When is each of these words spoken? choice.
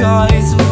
choice. 0.00 0.69